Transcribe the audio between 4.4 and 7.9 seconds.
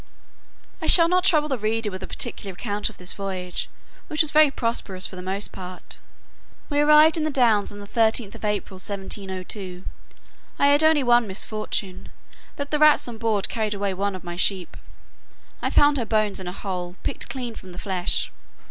prosperous for the most part. We arrived in the Downs on the